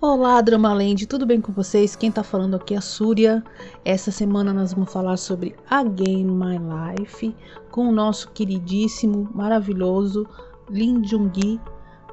Olá, 0.00 0.40
Dramaland, 0.40 1.06
tudo 1.06 1.26
bem 1.26 1.38
com 1.38 1.52
vocês? 1.52 1.94
Quem 1.94 2.10
tá 2.10 2.22
falando 2.22 2.56
aqui 2.56 2.74
é 2.74 2.78
a 2.78 2.80
Súria. 2.80 3.44
Essa 3.84 4.10
semana 4.10 4.54
nós 4.54 4.72
vamos 4.72 4.90
falar 4.90 5.18
sobre 5.18 5.54
Again 5.68 6.24
My 6.24 6.56
Life 6.58 7.36
com 7.70 7.88
o 7.88 7.92
nosso 7.92 8.30
queridíssimo, 8.30 9.28
maravilhoso 9.34 10.26
Lin 10.70 11.04
Jung-gi. 11.06 11.60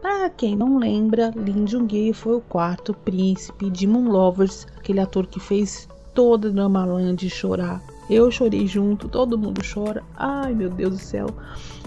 Para 0.01 0.29
quem 0.29 0.57
não 0.57 0.77
lembra, 0.77 1.31
Lin 1.35 1.65
Jung-gi 1.65 2.11
foi 2.11 2.35
o 2.35 2.41
quarto 2.41 2.93
príncipe 2.93 3.69
de 3.69 3.87
Moon 3.87 4.09
Lovers, 4.09 4.67
aquele 4.75 4.99
ator 4.99 5.25
que 5.25 5.39
fez 5.39 5.87
toda 6.13 6.51
Dramaland 6.51 7.29
chorar. 7.29 7.81
Eu 8.09 8.31
chorei 8.31 8.65
junto, 8.67 9.09
todo 9.09 9.37
mundo 9.37 9.61
chora. 9.61 10.03
Ai, 10.15 10.53
meu 10.53 10.69
Deus 10.69 10.91
do 10.91 10.99
céu. 10.99 11.27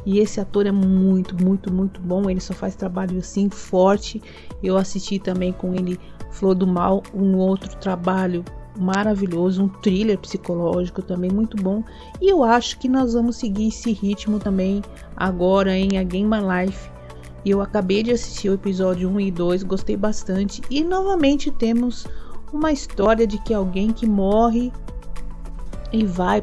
E 0.05 0.19
esse 0.19 0.41
ator 0.41 0.67
é 0.67 0.73
muito, 0.73 1.35
muito, 1.43 1.73
muito 1.73 2.01
bom. 2.01 2.29
Ele 2.29 2.41
só 2.41 2.53
faz 2.53 2.75
trabalho 2.75 3.19
assim 3.19 3.49
forte. 3.49 4.23
Eu 4.63 4.77
assisti 4.77 5.19
também 5.19 5.53
com 5.53 5.75
ele 5.75 5.99
Flor 6.31 6.55
do 6.55 6.67
Mal, 6.67 7.03
um 7.15 7.37
outro 7.37 7.77
trabalho 7.77 8.45
maravilhoso, 8.79 9.65
um 9.65 9.69
thriller 9.69 10.19
psicológico 10.19 11.03
também 11.03 11.31
muito 11.31 11.57
bom. 11.57 11.83
E 12.21 12.31
eu 12.31 12.45
acho 12.45 12.79
que 12.79 12.89
nós 12.89 13.15
vamos 13.15 13.37
seguir 13.37 13.69
esse 13.69 13.93
ritmo 13.93 14.39
também 14.39 14.83
agora 15.17 15.77
em 15.77 15.99
Again 15.99 16.27
My 16.27 16.39
Life. 16.41 16.91
Eu 17.45 17.61
acabei 17.61 18.03
de 18.03 18.13
assistir 18.13 18.51
o 18.51 18.55
episódio 18.55 19.09
1 19.09 19.21
e 19.21 19.31
2, 19.31 19.63
gostei 19.63 19.97
bastante. 19.97 20.61
E 20.71 20.85
novamente 20.85 21.51
temos 21.51 22.07
uma 22.53 22.71
história 22.71 23.27
de 23.27 23.39
que 23.39 23.55
alguém 23.55 23.93
que 23.93 24.07
morre 24.07 24.73
e 25.93 26.05
vai 26.05 26.43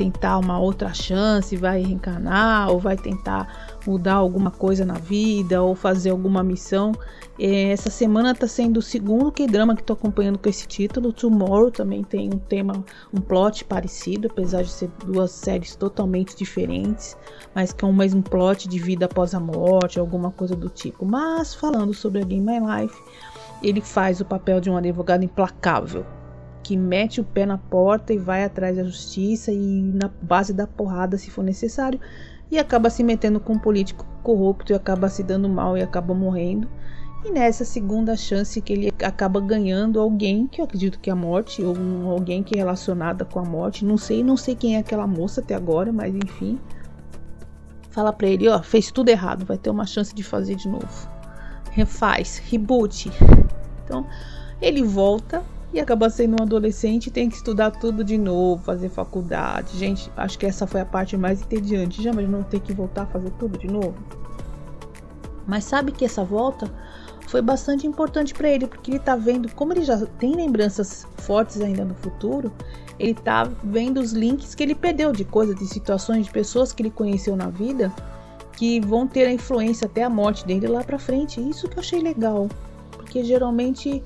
tentar 0.00 0.38
uma 0.38 0.58
outra 0.58 0.94
chance, 0.94 1.54
vai 1.56 1.82
reencarnar 1.82 2.70
ou 2.70 2.78
vai 2.78 2.96
tentar 2.96 3.76
mudar 3.86 4.14
alguma 4.14 4.50
coisa 4.50 4.82
na 4.82 4.94
vida 4.94 5.62
ou 5.62 5.74
fazer 5.74 6.08
alguma 6.08 6.42
missão. 6.42 6.92
É, 7.38 7.70
essa 7.70 7.90
semana 7.90 8.30
está 8.30 8.48
sendo 8.48 8.78
o 8.78 8.82
segundo 8.82 9.30
K-drama 9.30 9.74
que 9.74 9.82
estou 9.82 9.92
acompanhando 9.92 10.38
com 10.38 10.48
esse 10.48 10.66
título. 10.66 11.12
Tomorrow 11.12 11.70
também 11.70 12.02
tem 12.02 12.30
um 12.32 12.38
tema, 12.38 12.82
um 13.12 13.20
plot 13.20 13.62
parecido, 13.66 14.28
apesar 14.30 14.62
de 14.62 14.70
ser 14.70 14.90
duas 15.04 15.32
séries 15.32 15.76
totalmente 15.76 16.34
diferentes, 16.34 17.14
mas 17.54 17.70
com 17.70 17.90
o 17.90 17.94
mesmo 17.94 18.22
plot 18.22 18.68
de 18.70 18.78
vida 18.78 19.04
após 19.04 19.34
a 19.34 19.40
morte, 19.40 20.00
alguma 20.00 20.30
coisa 20.30 20.56
do 20.56 20.70
tipo. 20.70 21.04
Mas 21.04 21.54
falando 21.54 21.92
sobre 21.92 22.22
a 22.22 22.24
Game 22.24 22.40
My 22.40 22.58
Life, 22.58 22.98
ele 23.62 23.82
faz 23.82 24.18
o 24.18 24.24
papel 24.24 24.62
de 24.62 24.70
um 24.70 24.78
advogado 24.78 25.22
implacável 25.22 26.06
que 26.62 26.76
mete 26.76 27.20
o 27.20 27.24
pé 27.24 27.46
na 27.46 27.58
porta 27.58 28.12
e 28.12 28.18
vai 28.18 28.44
atrás 28.44 28.76
da 28.76 28.84
justiça 28.84 29.52
e 29.52 29.82
na 29.82 30.10
base 30.22 30.52
da 30.52 30.66
porrada 30.66 31.16
se 31.16 31.30
for 31.30 31.42
necessário 31.42 32.00
e 32.50 32.58
acaba 32.58 32.90
se 32.90 33.02
metendo 33.02 33.40
com 33.40 33.54
um 33.54 33.58
político 33.58 34.06
corrupto 34.22 34.72
e 34.72 34.74
acaba 34.74 35.08
se 35.08 35.22
dando 35.22 35.48
mal 35.48 35.76
e 35.76 35.82
acaba 35.82 36.14
morrendo. 36.14 36.68
E 37.24 37.30
nessa 37.30 37.64
segunda 37.64 38.16
chance 38.16 38.60
que 38.60 38.72
ele 38.72 38.92
acaba 39.04 39.40
ganhando 39.40 40.00
alguém, 40.00 40.46
que 40.46 40.60
eu 40.60 40.64
acredito 40.64 40.98
que 40.98 41.10
é 41.10 41.12
a 41.12 41.16
morte, 41.16 41.62
ou 41.62 41.76
alguém 42.10 42.42
que 42.42 42.54
é 42.54 42.58
relacionada 42.58 43.26
com 43.26 43.38
a 43.38 43.44
morte, 43.44 43.84
não 43.84 43.98
sei, 43.98 44.24
não 44.24 44.38
sei 44.38 44.54
quem 44.54 44.76
é 44.76 44.78
aquela 44.78 45.06
moça 45.06 45.40
até 45.42 45.54
agora, 45.54 45.92
mas 45.92 46.14
enfim. 46.14 46.58
Fala 47.90 48.12
pra 48.12 48.26
ele, 48.26 48.48
ó, 48.48 48.62
fez 48.62 48.90
tudo 48.90 49.10
errado, 49.10 49.44
vai 49.44 49.58
ter 49.58 49.68
uma 49.68 49.84
chance 49.84 50.14
de 50.14 50.22
fazer 50.22 50.54
de 50.54 50.68
novo. 50.68 51.08
Refaz, 51.72 52.38
reboot. 52.38 53.10
Então, 53.84 54.06
ele 54.62 54.82
volta 54.82 55.42
e 55.72 55.80
acaba 55.80 56.10
sendo 56.10 56.40
um 56.40 56.42
adolescente 56.42 57.10
tem 57.10 57.28
que 57.28 57.36
estudar 57.36 57.70
tudo 57.70 58.02
de 58.02 58.18
novo, 58.18 58.62
fazer 58.62 58.88
faculdade. 58.88 59.76
Gente, 59.78 60.10
acho 60.16 60.38
que 60.38 60.46
essa 60.46 60.66
foi 60.66 60.80
a 60.80 60.86
parte 60.86 61.16
mais 61.16 61.40
entediante. 61.42 62.02
Já 62.02 62.12
não 62.12 62.42
ter 62.42 62.60
que 62.60 62.72
voltar 62.72 63.02
a 63.02 63.06
fazer 63.06 63.30
tudo 63.38 63.58
de 63.58 63.68
novo? 63.68 63.94
Mas 65.46 65.64
sabe 65.64 65.92
que 65.92 66.04
essa 66.04 66.24
volta 66.24 66.70
foi 67.28 67.40
bastante 67.40 67.86
importante 67.86 68.34
para 68.34 68.48
ele, 68.48 68.66
porque 68.66 68.90
ele 68.90 68.98
tá 68.98 69.14
vendo, 69.14 69.52
como 69.54 69.72
ele 69.72 69.84
já 69.84 70.04
tem 70.04 70.34
lembranças 70.34 71.06
fortes 71.18 71.60
ainda 71.60 71.84
no 71.84 71.94
futuro, 71.94 72.52
ele 72.98 73.14
tá 73.14 73.48
vendo 73.62 74.00
os 74.00 74.12
links 74.12 74.54
que 74.54 74.62
ele 74.62 74.74
perdeu 74.74 75.12
de 75.12 75.24
coisas, 75.24 75.54
de 75.54 75.66
situações, 75.66 76.26
de 76.26 76.32
pessoas 76.32 76.72
que 76.72 76.82
ele 76.82 76.90
conheceu 76.90 77.36
na 77.36 77.48
vida 77.48 77.92
que 78.60 78.78
vão 78.80 79.06
ter 79.06 79.26
a 79.26 79.32
influência 79.32 79.86
até 79.86 80.02
a 80.02 80.10
morte 80.10 80.44
dele 80.44 80.66
lá 80.66 80.84
para 80.84 80.98
frente. 80.98 81.40
Isso 81.40 81.66
que 81.66 81.78
eu 81.78 81.80
achei 81.80 82.00
legal, 82.00 82.46
porque 82.92 83.24
geralmente 83.24 84.02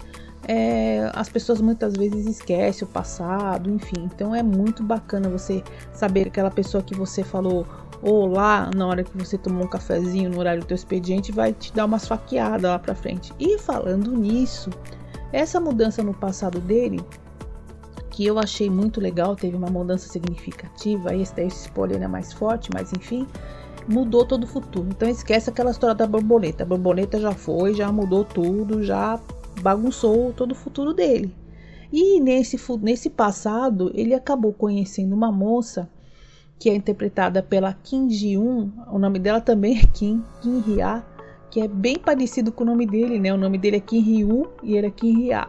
é, 0.47 1.11
as 1.15 1.29
pessoas 1.29 1.61
muitas 1.61 1.95
vezes 1.95 2.27
esquecem 2.27 2.87
o 2.87 2.91
passado, 2.91 3.71
enfim. 3.71 4.05
Então 4.05 4.35
é 4.35 4.43
muito 4.43 4.83
bacana 4.83 5.29
você 5.29 5.63
saber 5.93 6.29
aquela 6.29 6.51
pessoa 6.51 6.83
que 6.83 6.95
você 6.95 7.23
falou 7.23 7.67
olá 8.03 8.71
na 8.75 8.87
hora 8.87 9.03
que 9.03 9.17
você 9.17 9.39
tomou 9.39 9.65
um 9.65 9.69
cafezinho 9.69 10.29
no 10.29 10.39
horário 10.39 10.61
do 10.61 10.67
teu 10.67 10.75
expediente 10.75 11.33
vai 11.33 11.55
te 11.55 11.73
dar 11.73 11.87
umas 11.87 12.07
faqueadas 12.07 12.71
lá 12.71 12.79
pra 12.79 12.95
frente. 12.95 13.33
E 13.39 13.59
falando 13.59 14.13
nisso, 14.13 14.71
essa 15.33 15.59
mudança 15.59 16.03
no 16.03 16.13
passado 16.13 16.61
dele, 16.61 17.01
que 18.11 18.27
eu 18.27 18.39
achei 18.39 18.69
muito 18.69 19.01
legal, 19.01 19.35
teve 19.35 19.57
uma 19.57 19.69
mudança 19.69 20.09
significativa, 20.09 21.15
esse 21.15 21.35
daí 21.35 21.47
esse 21.47 21.63
spoiler 21.63 22.03
é 22.03 22.07
mais 22.07 22.33
forte, 22.33 22.69
mas 22.73 22.93
enfim, 22.93 23.27
mudou 23.89 24.25
todo 24.25 24.45
o 24.45 24.47
futuro. 24.47 24.87
Então 24.91 25.09
esquece 25.09 25.49
aquela 25.49 25.71
história 25.71 25.95
da 25.95 26.07
borboleta. 26.07 26.63
A 26.63 26.67
borboleta 26.67 27.19
já 27.19 27.33
foi, 27.33 27.75
já 27.75 27.91
mudou 27.91 28.25
tudo, 28.25 28.83
já 28.83 29.19
bagunçou 29.61 30.33
todo 30.33 30.53
o 30.53 30.57
futuro 30.57 30.93
dele. 30.93 31.35
E 31.93 32.21
nesse, 32.21 32.59
nesse 32.81 33.11
passado, 33.11 33.91
ele 33.95 34.15
acabou 34.15 34.53
conhecendo 34.53 35.15
uma 35.15 35.31
moça 35.31 35.89
que 36.59 36.71
é 36.71 36.75
interpretada 36.75 37.43
pela 37.43 37.73
Kim 37.73 38.09
Ji-un, 38.09 38.71
o 38.91 38.99
nome 38.99 39.19
dela 39.19 39.41
também 39.41 39.79
é 39.79 39.87
Kim, 39.93 40.23
Kim 40.41 40.63
Hya, 40.67 41.05
que 41.55 41.61
é 41.61 41.69
bem 41.69 41.97
parecido 41.97 42.51
com 42.51 42.65
o 42.65 42.67
nome 42.67 42.85
dele, 42.85 43.21
né? 43.21 43.33
O 43.33 43.37
nome 43.37 43.59
dele 43.59 43.77
é 43.77 43.81
Kim 43.81 44.01
Ryu 44.01 44.51
e 44.61 44.77
ele 44.77 44.89
é 44.89 44.91
Kim 44.91 45.21
Hya. 45.21 45.49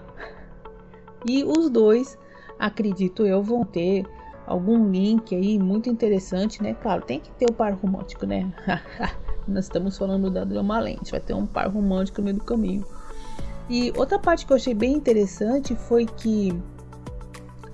E 1.27 1.43
os 1.43 1.67
dois, 1.67 2.15
acredito 2.59 3.25
eu, 3.25 3.41
vão 3.41 3.65
ter 3.65 4.05
algum 4.45 4.91
link 4.91 5.35
aí 5.35 5.57
muito 5.57 5.89
interessante, 5.89 6.61
né? 6.61 6.75
Claro, 6.75 7.01
tem 7.01 7.19
que 7.19 7.31
ter 7.31 7.49
o 7.49 7.53
par 7.53 7.73
romântico, 7.73 8.27
né? 8.27 8.53
Nós 9.47 9.65
estamos 9.65 9.97
falando 9.97 10.29
da 10.29 10.43
Drama 10.43 10.79
Lente, 10.79 11.09
vai 11.09 11.19
ter 11.19 11.33
um 11.33 11.47
par 11.47 11.67
romântico 11.67 12.19
no 12.19 12.25
meio 12.25 12.37
do 12.37 12.43
caminho. 12.43 12.85
E 13.69 13.91
outra 13.95 14.19
parte 14.19 14.45
que 14.45 14.53
eu 14.53 14.57
achei 14.57 14.73
bem 14.73 14.93
interessante 14.93 15.75
foi 15.75 16.05
que 16.05 16.53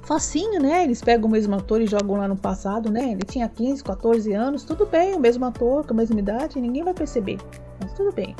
facinho, 0.03 0.59
né? 0.61 0.83
Eles 0.83 1.01
pegam 1.01 1.27
o 1.27 1.31
mesmo 1.31 1.55
ator 1.55 1.81
e 1.81 1.87
jogam 1.87 2.17
lá 2.17 2.27
no 2.27 2.35
passado, 2.35 2.91
né? 2.91 3.11
Ele 3.11 3.23
tinha 3.23 3.47
15, 3.47 3.83
14 3.83 4.33
anos, 4.33 4.63
tudo 4.63 4.85
bem, 4.85 5.15
o 5.15 5.19
mesmo 5.19 5.45
ator, 5.45 5.85
com 5.85 5.93
a 5.93 5.97
mesma 5.97 6.19
idade, 6.19 6.59
ninguém 6.59 6.83
vai 6.83 6.93
perceber. 6.93 7.37
Mas 7.81 7.93
tudo 7.93 8.13
bem. 8.13 8.35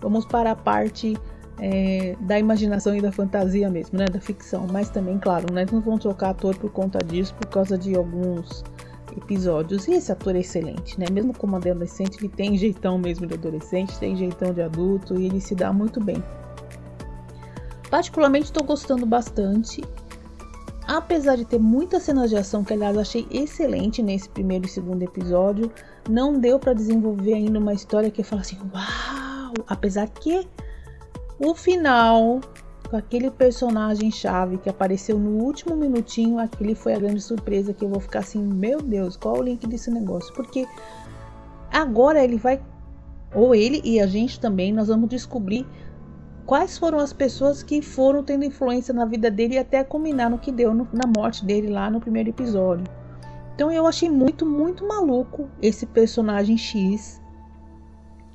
Vamos 0.00 0.24
para 0.26 0.52
a 0.52 0.56
parte 0.56 1.16
é, 1.60 2.16
da 2.20 2.38
imaginação 2.38 2.94
e 2.96 3.00
da 3.00 3.10
fantasia 3.10 3.68
mesmo, 3.70 3.98
né? 3.98 4.04
Da 4.06 4.20
ficção. 4.20 4.66
Mas 4.70 4.90
também, 4.90 5.18
claro, 5.18 5.52
né? 5.52 5.66
Não 5.70 5.80
vão 5.80 5.98
trocar 5.98 6.30
ator 6.30 6.56
por 6.56 6.70
conta 6.70 6.98
disso, 6.98 7.34
por 7.34 7.48
causa 7.48 7.76
de 7.76 7.96
alguns 7.96 8.64
episódios. 9.16 9.88
E 9.88 9.94
esse 9.94 10.12
ator 10.12 10.36
é 10.36 10.40
excelente, 10.40 10.98
né? 10.98 11.06
Mesmo 11.10 11.36
como 11.36 11.56
adolescente, 11.56 12.18
ele 12.18 12.28
tem 12.28 12.56
jeitão 12.56 12.98
mesmo 12.98 13.26
de 13.26 13.34
adolescente, 13.34 13.98
tem 13.98 14.16
jeitão 14.16 14.52
de 14.52 14.62
adulto 14.62 15.18
e 15.18 15.26
ele 15.26 15.40
se 15.40 15.54
dá 15.54 15.72
muito 15.72 16.00
bem. 16.00 16.22
Particularmente 17.90 18.46
estou 18.46 18.64
gostando 18.64 19.06
bastante. 19.06 19.82
Apesar 20.86 21.36
de 21.36 21.44
ter 21.44 21.58
muitas 21.58 22.04
cenas 22.04 22.30
de 22.30 22.36
ação 22.36 22.64
que 22.64 22.72
aliás 22.72 22.96
achei 22.96 23.26
excelente 23.30 24.02
nesse 24.02 24.28
primeiro 24.28 24.66
e 24.66 24.68
segundo 24.68 25.02
episódio, 25.02 25.70
não 26.08 26.38
deu 26.38 26.58
para 26.58 26.72
desenvolver 26.72 27.34
ainda 27.34 27.58
uma 27.58 27.74
história 27.74 28.10
que 28.10 28.22
eu 28.22 28.24
falo 28.24 28.40
assim, 28.40 28.58
uau! 28.72 29.52
Apesar 29.66 30.08
que 30.08 30.48
o 31.38 31.54
final 31.54 32.40
com 32.88 32.96
aquele 32.96 33.30
personagem 33.30 34.10
chave 34.10 34.56
que 34.56 34.68
apareceu 34.68 35.18
no 35.18 35.42
último 35.42 35.76
minutinho, 35.76 36.38
aquele 36.38 36.74
foi 36.74 36.94
a 36.94 36.98
grande 36.98 37.20
surpresa 37.20 37.74
que 37.74 37.84
eu 37.84 37.88
vou 37.88 38.00
ficar 38.00 38.20
assim, 38.20 38.42
meu 38.42 38.80
Deus, 38.80 39.16
qual 39.16 39.38
o 39.38 39.42
link 39.42 39.66
desse 39.66 39.90
negócio? 39.90 40.32
Porque 40.34 40.66
agora 41.70 42.24
ele 42.24 42.38
vai 42.38 42.60
ou 43.34 43.54
ele 43.54 43.82
e 43.84 44.00
a 44.00 44.06
gente 44.06 44.40
também 44.40 44.72
nós 44.72 44.88
vamos 44.88 45.10
descobrir 45.10 45.66
quais 46.48 46.78
foram 46.78 46.98
as 46.98 47.12
pessoas 47.12 47.62
que 47.62 47.82
foram 47.82 48.24
tendo 48.24 48.42
influência 48.42 48.94
na 48.94 49.04
vida 49.04 49.30
dele 49.30 49.56
e 49.56 49.58
até 49.58 49.84
culminar 49.84 50.30
no 50.30 50.38
que 50.38 50.50
deu 50.50 50.72
no, 50.72 50.88
na 50.94 51.06
morte 51.06 51.44
dele 51.44 51.68
lá 51.68 51.90
no 51.90 52.00
primeiro 52.00 52.30
episódio. 52.30 52.86
Então 53.54 53.70
eu 53.70 53.86
achei 53.86 54.08
muito, 54.08 54.46
muito 54.46 54.88
maluco 54.88 55.50
esse 55.60 55.84
personagem 55.84 56.56
X 56.56 57.20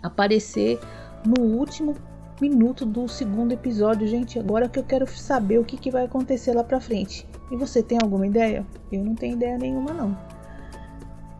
aparecer 0.03 0.79
no 1.25 1.41
último 1.41 1.95
minuto 2.39 2.85
do 2.85 3.07
segundo 3.07 3.51
episódio, 3.51 4.05
gente. 4.05 4.37
Agora 4.37 4.69
que 4.69 4.77
eu 4.77 4.83
quero 4.83 5.07
saber 5.07 5.57
o 5.57 5.63
que, 5.63 5.75
que 5.75 5.89
vai 5.89 6.05
acontecer 6.05 6.53
lá 6.53 6.63
pra 6.63 6.79
frente. 6.79 7.27
E 7.49 7.57
você 7.57 7.81
tem 7.81 7.97
alguma 7.99 8.27
ideia? 8.27 8.63
Eu 8.91 9.03
não 9.03 9.15
tenho 9.15 9.33
ideia 9.33 9.57
nenhuma, 9.57 9.91
não. 9.91 10.15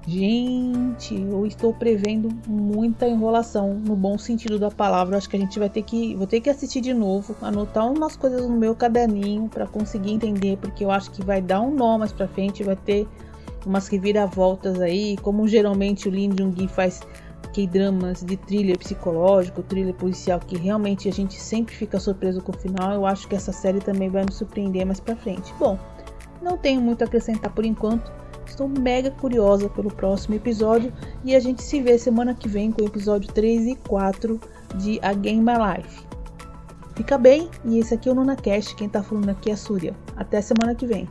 Gente, 0.06 1.16
eu 1.16 1.46
estou 1.46 1.74
prevendo 1.74 2.28
muita 2.46 3.08
enrolação 3.08 3.74
no 3.74 3.96
bom 3.96 4.18
sentido 4.18 4.60
da 4.60 4.70
palavra. 4.70 5.16
Acho 5.16 5.30
que 5.30 5.38
a 5.38 5.40
gente 5.40 5.58
vai 5.58 5.70
ter 5.70 5.82
que, 5.82 6.14
vou 6.16 6.28
ter 6.28 6.42
que 6.42 6.50
assistir 6.50 6.82
de 6.82 6.94
novo, 6.94 7.34
anotar 7.42 7.90
umas 7.90 8.18
coisas 8.18 8.42
no 8.42 8.56
meu 8.58 8.76
caderninho 8.76 9.48
para 9.48 9.66
conseguir 9.66 10.12
entender, 10.12 10.58
porque 10.58 10.84
eu 10.84 10.92
acho 10.92 11.10
que 11.10 11.24
vai 11.24 11.42
dar 11.42 11.62
um 11.62 11.74
nó 11.74 11.98
mais 11.98 12.12
para 12.12 12.28
frente, 12.28 12.64
vai 12.64 12.76
ter 12.76 13.08
umas 13.66 13.88
reviravoltas 13.88 14.82
aí, 14.82 15.16
como 15.22 15.48
geralmente 15.48 16.10
o 16.10 16.12
Lin 16.12 16.32
Jung-gi 16.38 16.68
faz 16.68 17.00
K-dramas 17.54 18.26
de 18.26 18.36
thriller 18.36 18.78
psicológico, 18.78 19.64
thriller 19.64 19.94
policial, 19.94 20.38
que 20.38 20.58
realmente 20.58 21.08
a 21.08 21.14
gente 21.14 21.40
sempre 21.40 21.74
fica 21.74 21.98
surpreso 21.98 22.42
com 22.42 22.52
o 22.52 22.58
final. 22.58 22.92
Eu 22.92 23.06
acho 23.06 23.26
que 23.26 23.36
essa 23.36 23.54
série 23.54 23.80
também 23.80 24.10
vai 24.10 24.26
nos 24.26 24.36
surpreender 24.36 24.86
mais 24.86 25.00
pra 25.00 25.16
frente. 25.16 25.54
Bom, 25.58 25.80
não 26.42 26.58
tenho 26.58 26.82
muito 26.82 27.04
a 27.04 27.06
acrescentar 27.06 27.54
por 27.54 27.64
enquanto. 27.64 28.23
Estou 28.46 28.68
mega 28.68 29.12
curiosa 29.12 29.70
pelo 29.70 29.90
próximo 29.90 30.36
episódio 30.36 30.94
e 31.24 31.36
a 31.36 31.40
gente 31.40 31.64
se 31.64 31.82
vê 31.82 31.98
semana 31.98 32.34
que 32.34 32.48
vem 32.48 32.72
com 32.72 32.82
o 32.82 32.86
episódio 32.86 33.32
3 33.34 33.68
e 33.68 33.76
4 33.76 34.40
de 34.76 35.00
A 35.02 35.14
Game 35.14 35.42
My 35.42 35.54
Life. 35.54 36.06
Fica 36.96 37.18
bem 37.18 37.50
e 37.66 37.80
esse 37.80 37.94
aqui 37.94 38.08
é 38.08 38.12
o 38.12 38.16
NunaCast, 38.16 38.76
quem 38.76 38.88
tá 38.88 39.02
falando 39.02 39.30
aqui 39.30 39.50
é 39.50 39.54
a 39.54 39.58
Súria. 39.58 39.96
Até 40.16 40.42
semana 40.42 40.76
que 40.76 40.86
vem. 40.86 41.10